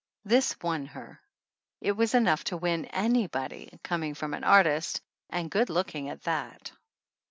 [0.25, 1.21] This won her.
[1.79, 6.71] It was enough to win anybody, coining from an artist, and good looking at that.